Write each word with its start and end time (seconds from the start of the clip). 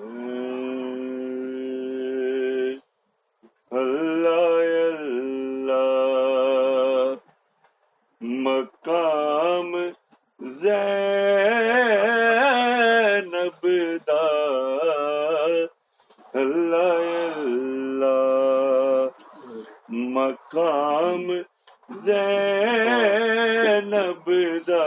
زینب 21.90 24.30
دا۔ 24.66 24.84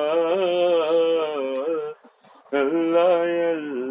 اللہ 2.52 2.52
اللہ 2.52 3.83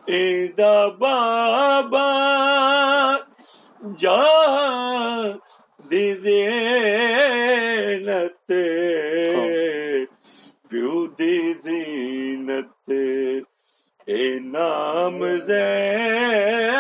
ایدا 0.07 0.89
بابا 0.89 2.11
جا 3.99 4.25
دی 5.91 6.15
زینت 6.15 8.53
پیو 10.71 11.07
دی 11.07 11.53
زینت۔ 11.53 12.93
اے 14.07 14.39
نام 14.39 15.37
زینب 15.37 16.76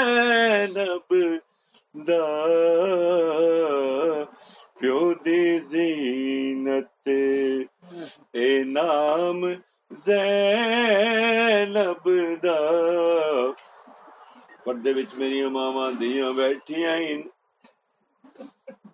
پردے 14.67 14.93
وچ 14.93 15.15
میری 15.15 15.41
ماواں 15.47 15.93
دیاں 15.93 16.33
بیٹھیاں 16.33 16.97
ہیں 16.97 17.23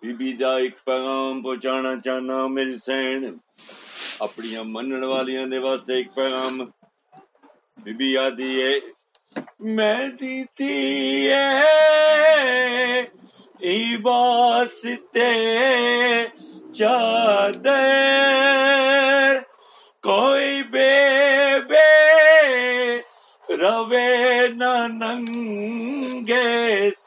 بی 0.01 0.13
بی 0.13 0.33
دا 0.33 0.51
ایک 0.57 0.75
پیغام 0.85 1.41
پہنچانا 1.41 1.91
چاہنا، 2.05 2.47
میری 2.47 2.75
سین۔ 2.85 3.21
اپنی 4.19 4.55
منن 4.65 5.03
والیاں 5.03 5.45
دے 5.45 5.59
واسطے 5.59 5.93
ایک 5.93 6.13
پیغام۔ 6.15 6.55
بی 7.83 7.93
بی 7.93 8.17
آدھی 8.17 8.63
ہے، 8.63 8.75
میں 9.59 10.07
دیتی 10.07 11.29
ہے 11.29 13.01
ای 13.59 13.95
واسطے 14.03 15.31
چادر۔ 16.73 18.52
ننگے 24.89 26.49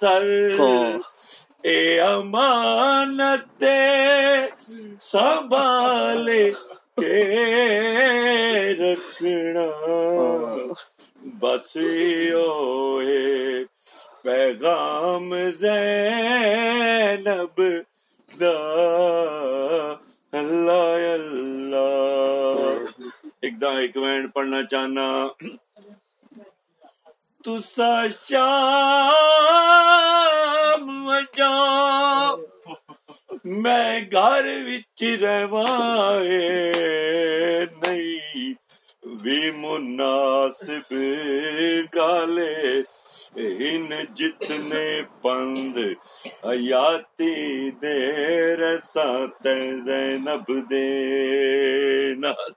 سر 0.01 0.25
اے 1.65 1.79
امانت 2.01 3.65
سنبھال 5.03 6.29
کے 7.01 7.23
رکھنا 8.81 9.67
بس 11.41 11.77
اوے 12.35 13.25
پیغام 14.25 15.35
زینب 15.61 17.57
دا 18.33 18.57
اللہ 20.33 21.03
اللہ 21.13 22.59
ایک 23.43 23.55
دا 23.61 23.71
ایک 23.79 23.95
پڑھنا 24.35 24.61
چاہنا 24.71 25.07
تسا 27.47 28.07
شام 28.29 31.11
جاؤ 31.37 32.37
میں 33.45 34.01
گھر 34.13 34.47
وچ 34.67 35.05
روائے 35.21 36.51
نہیں، 37.83 38.53
بھی 39.23 39.51
مناسب 39.51 40.95
گالے۔ 41.95 42.83
ان 43.37 43.87
جتنے 44.15 45.03
پند 45.23 45.79
حیاتی 46.45 47.71
دیر 47.71 48.79
سات 48.79 49.47
زینب 49.85 50.71
دے 50.71 50.89
نال۔ 52.15 52.53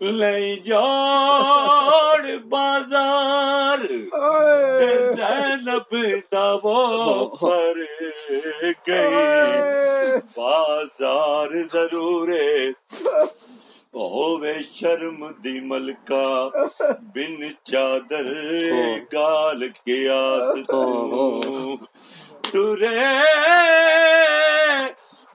لے 0.00 0.54
جوڑ 0.56 2.22
بازار 2.48 3.78
زینب 5.16 5.94
دا 6.32 6.52
وہ 6.62 6.76
پر 7.40 7.78
گئی۔ 8.86 10.16
بازار 10.36 11.50
ضرور 11.72 12.28
ہووے 13.94 14.54
شرم 14.74 15.26
دی 15.44 15.58
ملکا 15.60 16.24
بن 17.14 17.42
چادر 17.64 18.28
گال 19.12 19.68
کے 19.84 19.98
آس 20.10 20.66
تو 20.68 20.82
ٹرے 22.42 22.98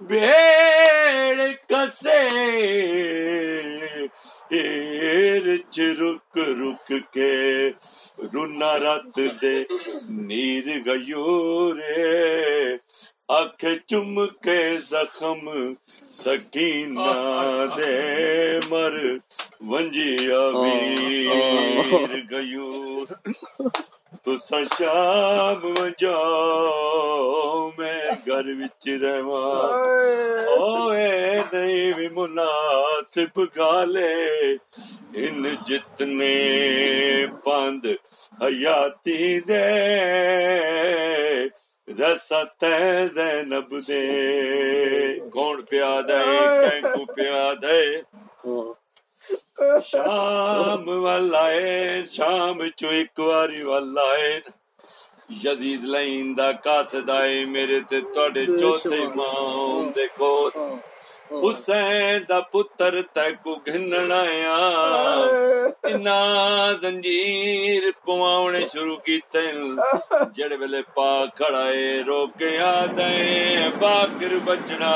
بیڑ 0.01 1.37
کسے 1.69 2.21
ایر 4.51 5.45
چ 5.71 5.79
رک 5.99 6.37
رک 6.59 6.91
کے 7.13 7.33
رونا 8.33 8.73
رات 8.79 9.17
دے 9.41 9.55
کے 14.43 14.59
زخم 14.89 15.49
سکینہ 16.13 17.11
دے 17.77 18.59
مر 18.69 18.95
گیور 22.29 23.05
تو 24.23 24.35
شام 24.47 25.61
جاؤ 25.99 27.69
میں 27.77 28.01
گھر 28.27 28.45
وچ 28.59 28.87
رہواں 29.01 29.69
اوے 30.55 31.24
نہیں 31.53 31.93
بھی 31.93 32.09
مناسب 32.09 33.39
گالے، 33.57 34.25
ان 35.13 35.55
جتنے 35.65 36.35
پند 37.43 37.85
حیاتی 38.41 39.39
دے۔ 39.39 39.85
رسط 41.99 42.63
زینب 43.13 43.87
دے۔ 43.87 44.05
کون 45.29 45.61
پیاد 45.61 46.03
ہے؟ 46.03 46.69
کینکو 46.69 47.05
پیاد 47.05 47.63
ہے۔ 47.63 48.01
شام 49.91 51.03
والا 51.03 51.51
ہے، 51.51 52.01
شام 52.11 52.67
چو 52.75 52.87
ایک 52.87 53.19
واری 53.19 53.63
والا 53.63 54.17
ہے۔ 54.17 54.39
یزید 55.29 55.83
لائن 55.83 56.37
دا 56.37 56.51
قاصد 56.51 57.09
آئے، 57.09 57.45
میرے 57.45 57.79
تے 57.89 58.01
توڑے 58.01 58.45
چوتھے 58.45 58.97
امام 58.97 59.91
دیکھو۔ 59.95 60.49
حسین 61.31 62.23
دا 62.29 62.39
پتر 62.51 63.01
تیکو 63.13 63.55
گھننا 63.65 64.23
یا 64.25 64.57
انا 65.83 66.19
زنجیر 66.81 67.89
پواونے 68.05 68.59
شروع 68.73 68.97
کی 69.05 69.19
جڑے 70.35 70.55
ویلے 70.55 70.81
پا 70.95 71.09
کھڑائے 71.37 72.01
روکیا 72.07 72.73
دیں 72.97 73.69
باکر 73.79 74.35
بچنا 74.45 74.91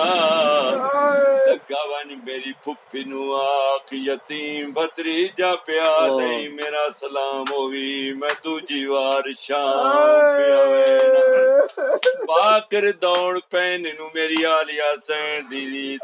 گاوانی 1.70 2.16
میری 2.16 2.52
پھپی 2.64 3.04
نو 3.04 3.34
آخ 3.36 3.94
یتیم 3.94 4.72
بھتری 4.74 5.28
جا 5.38 5.54
پیا 5.66 5.92
دیں 6.10 6.50
میرا 6.52 6.86
سلام 7.00 7.52
ہوئی 7.52 8.14
میں 8.14 8.34
تو 8.44 8.60
جیوار 8.60 9.32
شام 9.40 9.78
پیا 10.38 10.64
باکر 12.30 12.92
دوڑ 13.02 13.40
پین 13.50 13.84
نو 13.90 14.08
میری 14.14 14.46
آلیا 14.48 14.94
سین 15.08 15.42
دیدی 15.52 15.98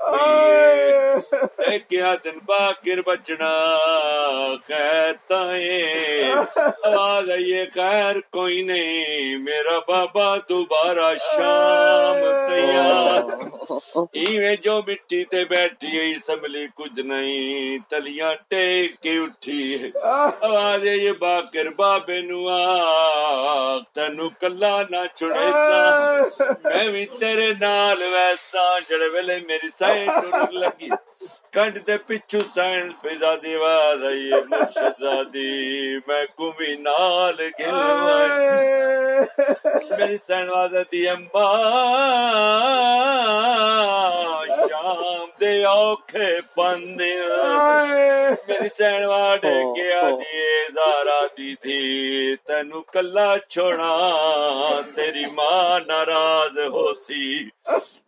کیا 1.89 2.13
دن 2.15 2.38
باقر 2.45 3.01
بچنا 3.01 3.51
خیر 4.67 5.13
آواز 6.85 7.29
آئیے 7.31 7.65
خیر 7.73 8.19
کوئی 8.31 8.62
نہیں 8.63 9.38
میرا 9.44 9.77
بابا 9.88 10.35
دوبارہ 10.50 11.13
شام 11.21 12.19
تیار۔ 12.50 13.21
ایویں 14.15 14.56
جو 14.63 14.75
مٹی 14.88 15.23
تے 15.31 15.44
بیٹھی 15.50 15.97
ہے 15.97 16.06
سملی 16.25 16.65
کچھ 16.75 17.00
نہیں 17.01 17.77
تلیاں 17.89 18.33
ٹیک 18.50 19.00
کے 19.01 19.17
اٹھی 19.19 19.91
آواز 20.03 20.85
یہ 20.85 21.12
باقر 21.19 21.69
بابے 21.77 22.21
نو 22.21 22.47
آ 22.50 23.77
تینو 23.95 24.29
کلا 24.39 24.75
نہ 24.89 25.06
چھڑے 25.15 25.50
میں 26.65 26.88
بھی 26.91 27.06
تیرے 27.19 27.51
نال 27.59 28.01
ویسا 28.13 28.67
جڑے 28.89 29.07
ویلے 29.13 29.39
میری 29.47 29.69
سائے 29.79 30.04
لگی۔ 30.53 30.89
کنڈ 31.53 31.75
دے 31.87 31.95
پچھو 32.07 32.39
سائن 32.55 32.89
فضا 33.01 33.31
دیوار 33.43 34.01
آئی 34.07 34.31
مرشدادی 34.49 35.53
میں 36.07 36.25
کمی 36.37 36.73
نال 36.85 37.37
گلوائی 37.59 38.47
میری 39.97 40.17
سائن 40.27 40.49
وازہ 40.49 40.83
دی 40.91 41.07
امبا 41.09 41.47
شام 44.67 45.25
دے 45.39 45.53
اوکھے 45.65 46.29
پندے 46.55 47.13
میری 48.47 48.69
سائن 48.77 49.03
وارے 49.11 49.55
گیا 49.75 50.01
دیئے 50.19 50.53
زارا 50.75 51.21
دی 51.37 51.53
دی 51.63 51.81
تینو 52.47 52.81
کلا 52.93 53.29
چھوڑا 53.49 53.93
تیری 54.95 55.25
ماں 55.37 55.79
ناراض 55.87 56.57
ہو 56.73 56.93
سی 57.05 57.23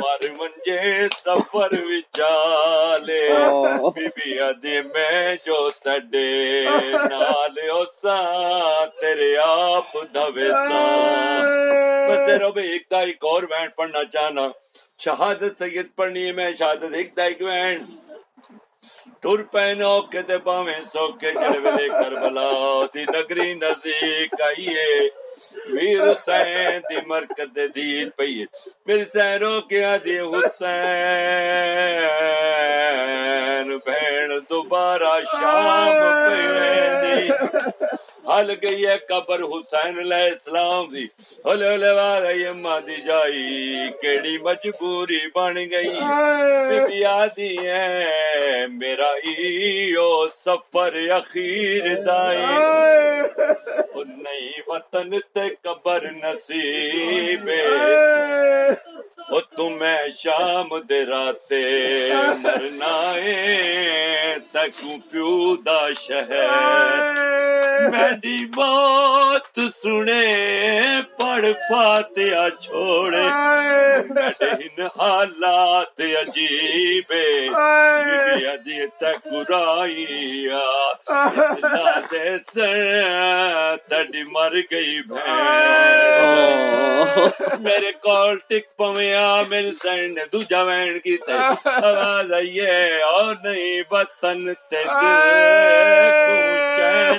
مر 0.00 0.28
منجے 0.38 1.06
سفر 1.18 1.72
وچالے 1.86 3.22
بیبی 3.94 4.38
ادی 4.40 4.80
میں 4.94 5.34
جو 5.46 5.58
تڈے 5.84 6.28
نال 7.10 7.58
او 7.70 7.82
سا 8.02 8.18
تیرے 9.00 9.36
آپ 9.44 9.94
دوے 10.14 10.48
سا 10.50 10.80
بس 12.08 12.26
تیرو 12.26 12.50
بھی 12.52 12.66
ایک 12.68 12.90
دا 12.90 13.00
ایک 13.02 13.24
اور 13.30 13.42
وینٹ 13.50 13.76
پڑھنا 13.76 14.04
چاہنا 14.12 14.46
شہادت 15.00 15.58
سید 15.58 15.94
پڑھنی 15.96 16.26
ہے 16.26 16.32
میں 16.32 16.52
شہادت 16.58 16.94
ایک 16.94 17.16
دا 17.16 17.24
ایک 17.24 17.42
وینٹ 17.42 17.88
ٹر 19.22 19.42
پہن 19.52 19.82
اوکھے 19.82 20.22
تے 20.28 20.36
پاویں 20.44 20.80
سوکھے 20.92 21.32
جڑ 21.32 21.56
ویلے 21.58 21.88
کربلا 21.88 22.50
دی 22.94 23.04
نگری 23.06 23.52
نزدیک 23.54 24.40
آئیے 24.42 24.86
ویر 25.74 26.02
حسین 26.02 26.80
دی 26.90 26.98
مرکز 27.06 27.48
دے 27.56 27.66
دین 27.76 28.06
پئیے 28.16 28.44
میری 28.86 29.04
سینو 29.12 29.54
کیا 29.68 29.92
دی 30.04 30.16
حسین؟ 30.18 30.48
بہن 33.86 34.30
دوبارہ 34.50 35.14
شام 35.32 35.90
پہ 36.26 36.38
دی 37.02 37.20
حل 38.28 38.48
گئی 38.62 38.80
ہے 38.86 38.96
قبر 39.08 39.40
حسین 39.52 39.94
علیہ 39.98 40.26
السلام 40.30 40.84
دی۔ 40.92 41.04
ہلے 41.44 41.66
ہلے 41.74 41.92
والی 41.98 42.40
اما 42.46 42.76
دی 42.86 42.98
جائی 43.06 43.44
کیڑی 44.00 44.34
مجبوری 44.42 45.20
بن 45.34 45.54
گئی۔ 45.70 45.94
ہے 47.38 48.66
میرا 48.66 49.10
ایو 49.22 50.10
سفر 50.34 50.94
اخیر 51.14 51.94
دائی 52.04 52.44
او 53.94 54.02
نہیں 54.02 54.60
وطن 54.68 55.18
تے 55.34 55.48
قبر 55.62 56.10
نصیب۔ 56.12 57.48
او 59.30 59.40
تمہیں 59.40 60.10
شام 60.18 60.68
دے 60.88 61.04
راتے 61.04 61.64
مرنا 62.42 62.96
ہے 63.14 64.36
تکو 64.52 64.96
پیو 65.10 65.56
دا 65.56 65.80
شہر 66.00 66.48
میری 67.90 68.44
موت 68.56 69.58
سنے 69.82 70.24
پڑھ 71.30 71.46
فاتحہ 71.68 72.48
چھوڑے. 72.60 73.26
ان 74.64 74.80
حالات 74.98 76.00
عجیب 76.20 77.12
ادی 78.52 78.86
تک 79.00 79.28
تڑی 83.88 84.22
مر 84.32 84.54
گئی 84.70 84.96
بھین. 85.08 86.58
میرے 87.64 87.92
کول 88.02 88.34
ٹک 88.48 88.64
پویا 88.76 89.28
میرے 89.48 89.70
سین 89.82 90.08
نے 90.14 90.24
دوجا 90.32 90.62
وین 90.62 90.98
کی 91.04 91.16
تے 91.26 91.34
آواز 91.72 92.28
آئیے 92.32 92.74
اور 93.02 93.34
نہیں 93.44 93.76
وطن 93.90 94.40
تے 94.70 94.82
دل 94.84 94.88
کو 96.26 96.36
چین 96.76 97.09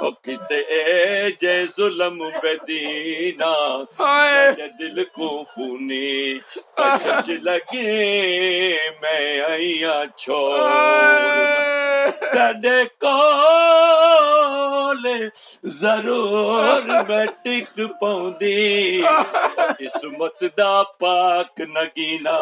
او 0.00 0.10
کتے 0.24 0.60
جے 1.40 1.56
ظلم 1.76 2.18
بدینا 2.42 3.52
میرے 4.00 4.66
دل 4.78 4.96
کو 5.14 5.28
خونی 5.50 6.38
کشش 6.76 7.26
لگے 7.42 7.92
میں 9.02 9.40
آئیا 9.48 10.02
چھوڑ۔ 10.16 10.60
تڈے 12.32 12.80
کول 13.00 15.06
ضرور 15.64 16.82
میں 17.08 17.26
ٹک 17.42 17.80
پاؤندی۔ 18.00 19.02
اسمت 19.78 20.44
دا 20.58 20.82
پاک 21.00 21.60
نگینا 21.60 22.38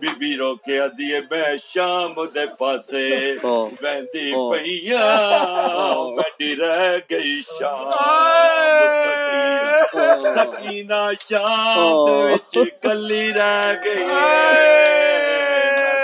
بی 0.00 0.08
بی 0.18 0.36
رو 0.36 0.54
کے 0.54 0.80
ادیے 0.80 1.20
میں 1.30 1.56
شام 1.64 2.14
دے 2.34 2.46
پاسے۔ 2.58 3.08
بہندی 3.42 4.28
پئیا 4.50 5.06
میڈی 6.16 6.56
رہ 6.56 6.96
گئی 7.10 7.40
شام۔ 7.42 7.90
سکینہ 10.36 11.02
شام 11.28 11.90
دے 12.06 12.32
وچ 12.32 12.58
کلی 12.82 13.32
رہ 13.32 13.72
گئی۔ 13.84 14.04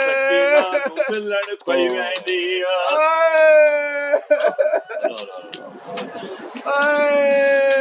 سکینہ 0.04 0.61
ملن 1.11 1.54
پئی 1.66 1.88
ویندی 1.88 2.43
Hey! 6.71 7.77